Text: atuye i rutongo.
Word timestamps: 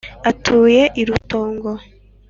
atuye 0.29 0.83
i 1.01 1.03
rutongo. 1.07 1.71